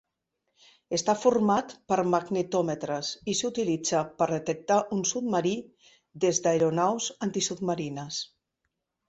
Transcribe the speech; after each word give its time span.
Està 0.97 1.13
format 1.25 1.75
per 1.91 1.97
magnetòmetres 2.13 3.11
i 3.33 3.35
s'utilitza 3.41 4.01
per 4.23 4.29
detectar 4.33 4.79
un 4.97 5.05
submarí 5.11 5.53
des 6.25 6.43
d'aeronaus 6.49 7.13
antisubmarines. 7.29 8.25